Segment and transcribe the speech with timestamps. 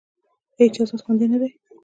[0.55, 1.49] د هېچا عزت خوندي نه دی.